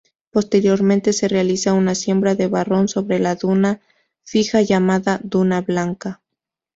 [0.31, 3.81] Posteriormente se realiza una siembra de barrón sobre la duna
[4.23, 6.21] fija, llamada "duna blanca".